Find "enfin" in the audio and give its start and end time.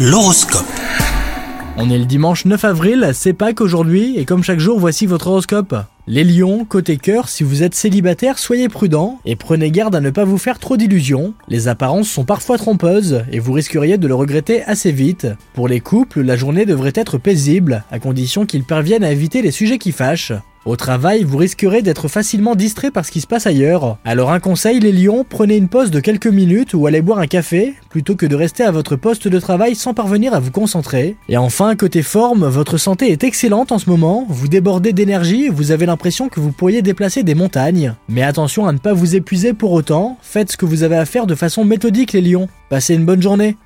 31.36-31.76